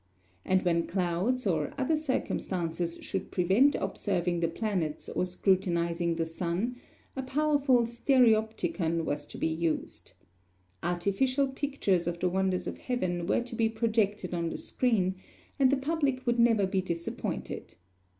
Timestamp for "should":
3.03-3.29